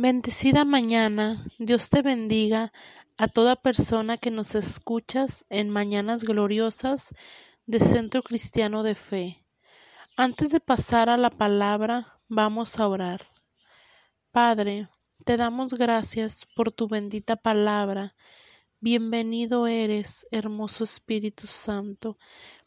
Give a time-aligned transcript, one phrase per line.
[0.00, 2.72] Bendecida mañana, Dios te bendiga
[3.16, 7.12] a toda persona que nos escuchas en Mañanas Gloriosas
[7.66, 9.44] de Centro Cristiano de Fe.
[10.16, 13.22] Antes de pasar a la palabra, vamos a orar.
[14.30, 14.88] Padre,
[15.24, 18.14] te damos gracias por tu bendita palabra.
[18.78, 22.18] Bienvenido eres, hermoso Espíritu Santo.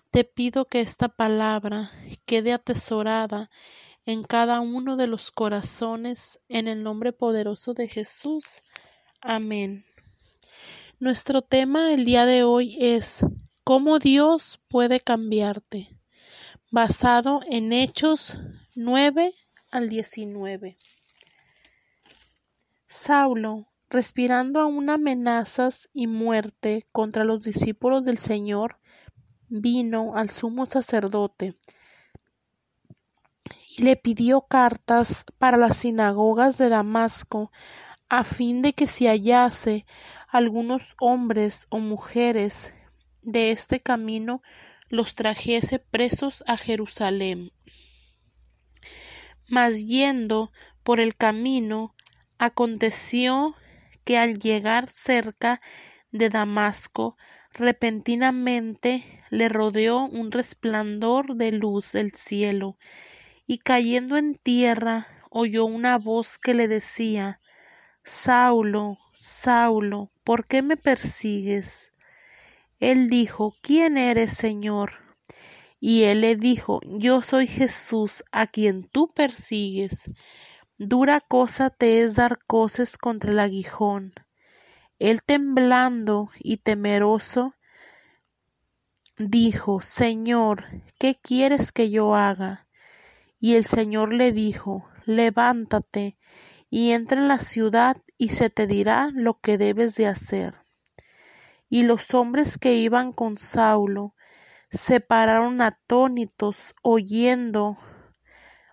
[0.09, 1.91] Te pido que esta palabra
[2.25, 3.49] quede atesorada
[4.05, 8.63] en cada uno de los corazones, en el nombre poderoso de Jesús.
[9.21, 9.85] Amén.
[10.99, 13.25] Nuestro tema el día de hoy es
[13.63, 15.97] ¿Cómo Dios puede cambiarte?
[16.71, 18.37] basado en Hechos
[18.75, 19.33] 9
[19.71, 20.77] al 19.
[22.88, 28.79] Saulo, respirando aún amenazas y muerte contra los discípulos del Señor,
[29.49, 31.58] vino al sumo sacerdote
[33.77, 37.52] y le pidió cartas para las sinagogas de Damasco,
[38.09, 39.86] a fin de que si hallase
[40.27, 42.73] algunos hombres o mujeres
[43.22, 44.42] de este camino,
[44.89, 47.52] los trajese presos a Jerusalén.
[49.47, 50.52] Mas yendo
[50.83, 51.95] por el camino,
[52.38, 53.55] aconteció
[54.03, 55.61] que al llegar cerca
[56.11, 57.16] de Damasco,
[57.53, 62.77] repentinamente le rodeó un resplandor de luz del cielo,
[63.52, 67.41] y cayendo en tierra oyó una voz que le decía
[68.02, 71.91] Saulo, Saulo, ¿por qué me persigues?
[72.80, 74.93] Él dijo ¿Quién eres, Señor?
[75.81, 80.09] Y él le dijo Yo soy Jesús, a quien tú persigues.
[80.77, 84.13] Dura cosa te es dar coces contra el aguijón.
[84.97, 87.53] Él temblando y temeroso
[89.17, 92.69] dijo Señor, ¿qué quieres que yo haga?
[93.44, 96.15] Y el Señor le dijo, levántate
[96.70, 100.54] y entra en la ciudad y se te dirá lo que debes de hacer.
[101.67, 104.14] Y los hombres que iban con Saulo
[104.70, 107.77] se pararon atónitos oyendo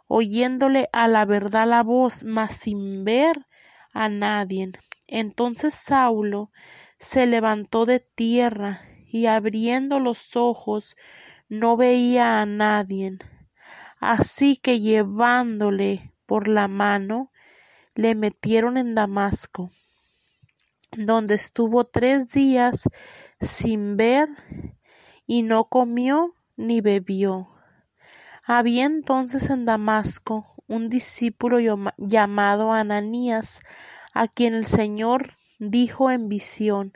[0.07, 3.47] oyéndole a la verdad la voz, mas sin ver
[3.95, 4.73] a nadie.
[5.07, 6.51] Entonces Saulo
[6.99, 10.95] se levantó de tierra y abriendo los ojos
[11.49, 13.17] no veía a nadie
[14.01, 17.33] Así que llevándole por la mano,
[17.95, 19.71] le metieron en Damasco,
[20.93, 22.89] donde estuvo tres días
[23.41, 24.29] sin ver
[25.27, 27.49] y no comió ni bebió.
[28.45, 31.59] Había entonces en Damasco un discípulo
[31.97, 33.61] llamado Ananías,
[34.15, 36.93] a quien el Señor dijo en visión,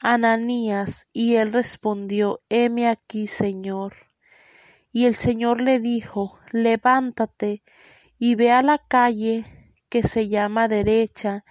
[0.00, 4.11] Ananías, y él respondió, heme aquí, Señor.
[4.92, 7.62] Y el Señor le dijo, levántate
[8.18, 9.44] y ve a la calle
[9.88, 11.44] que se llama derecha,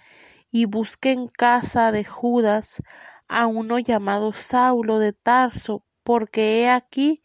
[0.50, 2.82] y busque en casa de Judas
[3.26, 7.22] a uno llamado Saulo de Tarso, porque he aquí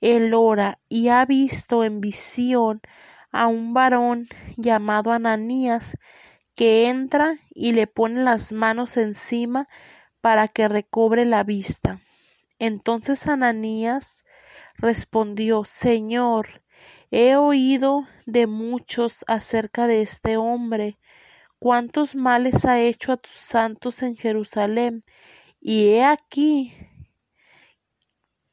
[0.00, 2.80] él ora y ha visto en visión
[3.32, 5.96] a un varón llamado Ananías
[6.54, 9.68] que entra y le pone las manos encima
[10.20, 12.00] para que recobre la vista.
[12.60, 14.22] Entonces Ananías
[14.76, 16.62] respondió Señor,
[17.10, 20.98] he oído de muchos acerca de este hombre,
[21.58, 25.04] cuántos males ha hecho a tus santos en Jerusalén,
[25.58, 26.74] y he aquí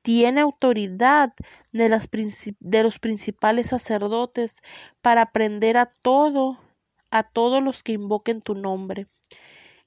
[0.02, 1.34] tiene autoridad
[1.74, 4.62] de, los principales sacerdotes
[5.02, 6.62] para prender a todo,
[7.12, 9.08] a todos los que invoquen tu nombre.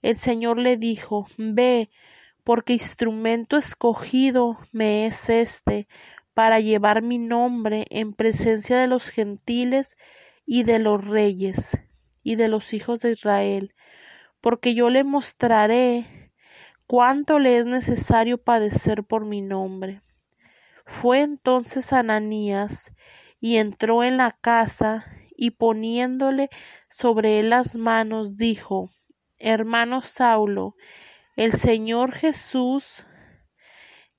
[0.03, 1.89] El Señor le dijo, Ve,
[2.45, 5.89] porque instrumento escogido me es este
[6.35, 9.97] para llevar mi nombre en presencia de los gentiles
[10.47, 11.79] y de los reyes
[12.23, 13.75] y de los hijos de Israel,
[14.41, 16.33] porque yo le mostraré
[16.87, 20.03] cuánto le es necesario padecer por mi nombre.
[20.87, 22.91] Fue entonces Ananías
[23.39, 26.51] y entró en la casa y poniéndole
[26.89, 28.91] sobre él las manos dijo
[29.39, 30.75] Hermano Saulo,
[31.41, 33.07] el Señor Jesús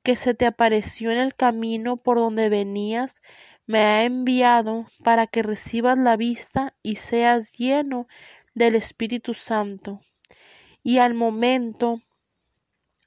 [0.02, 3.22] que se te apareció en el camino por donde venías,
[3.68, 8.08] me ha enviado para que recibas la vista y seas lleno
[8.56, 10.02] del Espíritu Santo.
[10.82, 12.02] Y al momento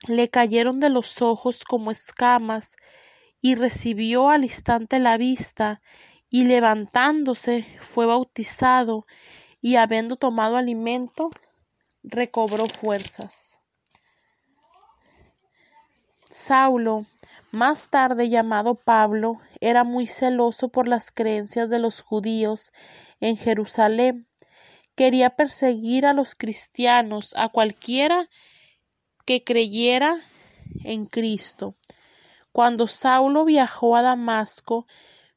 [0.06, 2.76] le cayeron de los ojos como escamas,
[3.40, 5.82] y recibió al instante la vista,
[6.30, 9.06] y levantándose fue bautizado,
[9.60, 11.30] y habiendo tomado alimento,
[12.04, 13.43] recobró fuerzas.
[16.36, 17.06] Saulo,
[17.52, 22.72] más tarde llamado Pablo, era muy celoso por las creencias de los judíos
[23.20, 24.26] en Jerusalén,
[24.96, 28.28] quería perseguir a los cristianos, a cualquiera
[29.24, 30.22] que creyera
[30.82, 31.76] en Cristo.
[32.50, 34.88] Cuando Saulo viajó a Damasco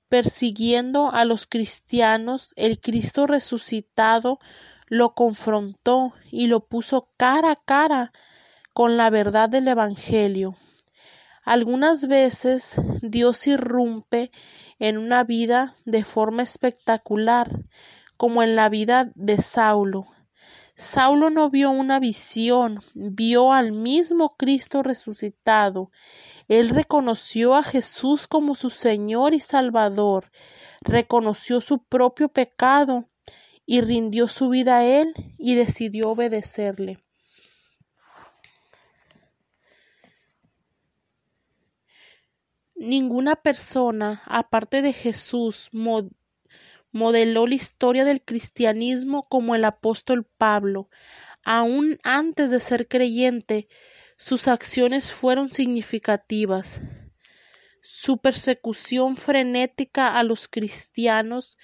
[0.10, 4.40] persiguiendo a los cristianos, el Cristo resucitado
[4.88, 8.12] lo confrontó y lo puso cara a cara
[8.74, 10.58] con la verdad del Evangelio.
[11.48, 14.32] Algunas veces Dios irrumpe
[14.80, 17.62] en una vida de forma espectacular,
[18.18, 20.08] como en la vida de Saulo.
[20.76, 25.90] Saulo no vio una visión, vio al mismo Cristo resucitado.
[26.50, 30.30] Él reconoció a Jesús como su Señor y Salvador,
[30.82, 33.06] reconoció su propio pecado
[33.66, 37.07] y rindió su vida a Él y decidió obedecerle.
[42.78, 45.72] Ninguna persona, aparte de Jesús,
[46.92, 50.88] modeló la historia del cristianismo como el apóstol Pablo.
[51.44, 53.68] Aún antes de ser creyente,
[54.16, 56.80] sus acciones fueron significativas.
[57.82, 61.58] Su persecución frenética a los cristianos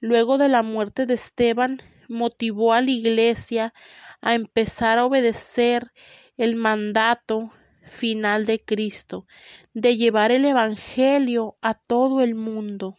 [0.00, 3.74] luego de la muerte de Esteban motivó a la Iglesia
[4.22, 5.92] a empezar a obedecer
[6.38, 7.52] el mandato
[7.84, 9.26] final de Cristo,
[9.72, 12.96] de llevar el Evangelio a todo el mundo.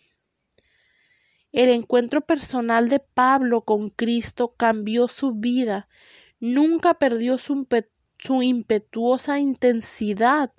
[1.51, 5.87] El encuentro personal de Pablo con Cristo cambió su vida,
[6.39, 7.65] nunca perdió su,
[8.41, 10.51] impetuosa intensidad,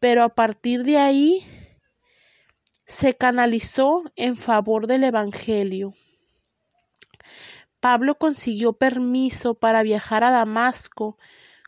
[0.00, 1.44] pero a partir de ahí
[2.86, 5.94] se canalizó en favor del Evangelio.
[7.78, 11.18] Pablo consiguió permiso para viajar a Damasco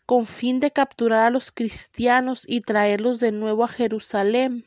[0.07, 4.67] con fin de capturar a los cristianos y traerlos de nuevo a Jerusalén.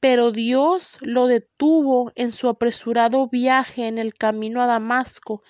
[0.00, 5.42] Pero Dios lo detuvo en su apresurado viaje en el camino a Damasco.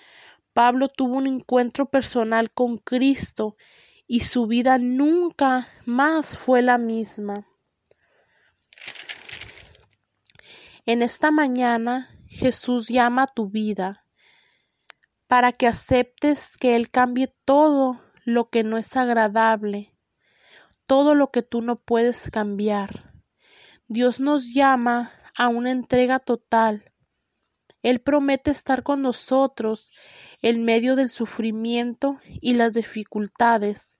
[0.53, 3.55] Pablo tuvo un encuentro personal con Cristo
[4.07, 7.47] y su vida nunca más fue la misma.
[10.85, 14.05] En esta mañana Jesús llama a tu vida
[15.27, 19.95] para que aceptes que Él cambie todo lo que no es agradable,
[20.85, 23.13] todo lo que tú no puedes cambiar.
[23.87, 26.91] Dios nos llama a una entrega total.
[27.83, 29.93] Él promete estar con nosotros
[30.41, 33.97] en medio del sufrimiento y las dificultades.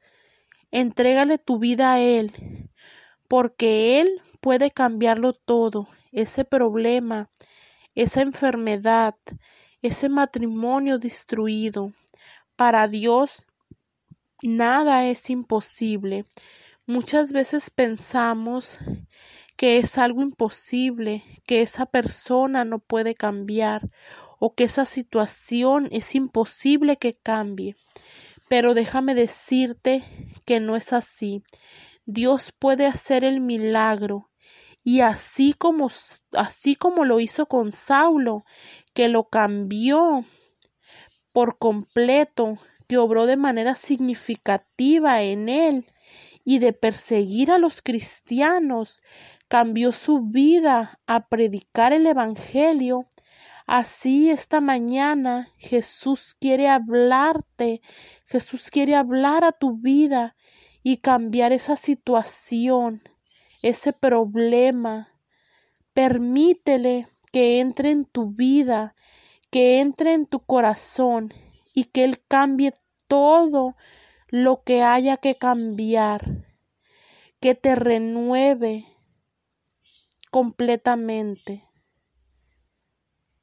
[0.71, 2.69] Entrégale tu vida a Él,
[3.29, 7.29] porque Él puede cambiarlo todo, ese problema,
[7.95, 9.15] esa enfermedad,
[9.81, 11.93] ese matrimonio destruido.
[12.57, 13.47] Para Dios
[14.41, 16.25] nada es imposible.
[16.85, 18.79] Muchas veces pensamos
[19.55, 23.89] que es algo imposible, que esa persona no puede cambiar
[24.39, 27.75] o que esa situación es imposible que cambie.
[28.47, 30.03] Pero déjame decirte
[30.45, 31.43] que no es así.
[32.05, 34.29] Dios puede hacer el milagro
[34.83, 35.89] y así como
[36.31, 38.45] así como lo hizo con Saulo,
[38.93, 40.23] que lo cambió
[41.33, 42.57] por completo,
[42.87, 45.85] que obró de manera significativa en él
[46.43, 49.03] y de perseguir a los cristianos,
[49.47, 53.05] cambió su vida a predicar el Evangelio.
[53.65, 57.81] Así esta mañana Jesús quiere hablarte,
[58.25, 60.35] Jesús quiere hablar a tu vida
[60.83, 63.01] y cambiar esa situación,
[63.61, 65.09] ese problema.
[65.93, 68.95] Permítele que entre en tu vida,
[69.49, 71.33] que entre en tu corazón
[71.77, 72.73] y que Él cambie
[73.07, 73.75] todo
[74.29, 76.43] lo que haya que cambiar,
[77.39, 78.87] que te renueve
[80.31, 81.65] completamente.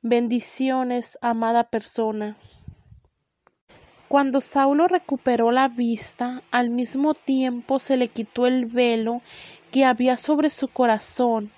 [0.03, 2.37] Bendiciones, amada persona.
[4.09, 9.23] Cuando Saulo recuperó la vista, al mismo tiempo se le quitó el velo
[9.71, 11.53] que había sobre su corazón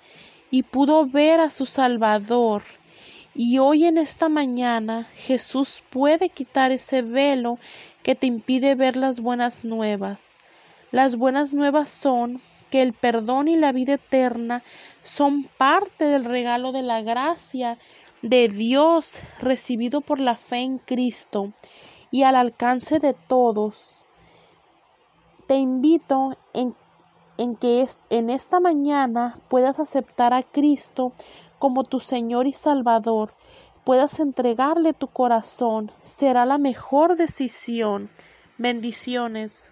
[0.51, 2.61] y pudo ver a su Salvador
[3.37, 7.59] y hoy en esta mañana Jesús puede quitar ese velo
[8.01, 10.39] que te impide ver las buenas nuevas.
[10.91, 12.41] Las buenas nuevas son
[12.71, 14.63] que el perdón y la vida eterna
[15.03, 17.77] son parte del regalo de la gracia
[18.23, 21.53] de Dios recibido por la fe en Cristo
[22.09, 24.05] y al alcance de todos.
[25.45, 26.75] Te invito en,
[27.57, 31.13] que en esta mañana puedas aceptar a Cristo
[31.59, 33.33] como tu Señor y Salvador,
[33.83, 38.09] puedas entregarle tu corazón, será la mejor decisión.
[38.57, 39.71] Bendiciones.